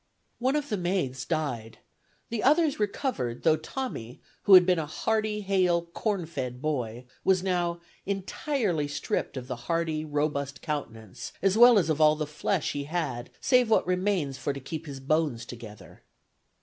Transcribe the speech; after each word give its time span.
."One 0.49 0.55
of 0.55 0.69
the 0.69 0.77
maids 0.77 1.25
died; 1.25 1.77
the 2.29 2.41
others 2.41 2.79
recovered, 2.79 3.43
though 3.43 3.55
Tommy, 3.55 4.19
who 4.45 4.55
had 4.55 4.65
been 4.65 4.79
a 4.79 4.87
"hearty, 4.87 5.41
hale, 5.41 5.83
corn 5.83 6.25
fed 6.25 6.59
boy," 6.59 7.05
was 7.23 7.43
now 7.43 7.79
"entirely 8.07 8.87
stripped 8.87 9.37
of 9.37 9.45
the 9.45 9.55
hardy, 9.69 10.03
robust 10.03 10.63
countenance, 10.63 11.33
as 11.43 11.55
well 11.55 11.77
as 11.77 11.91
of 11.91 12.01
all 12.01 12.15
the 12.15 12.25
flesh 12.25 12.71
he 12.71 12.85
had, 12.85 13.29
save 13.41 13.69
what 13.69 13.85
remains 13.85 14.39
for 14.39 14.53
to 14.53 14.59
keep 14.59 14.87
his 14.87 14.99
bones 14.99 15.45
together." 15.45 16.01